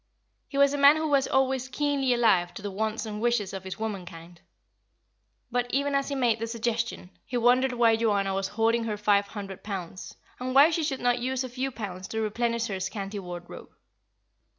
[0.47, 3.63] He was a man who was always keenly alive to the wants and wishes of
[3.63, 4.41] his womankind.
[5.51, 9.27] But even as he made the suggestion, he wondered why Joanna was hoarding her five
[9.27, 13.19] hundred pounds, and why she should not use a few pounds to replenish her scanty
[13.19, 13.69] wardrobe.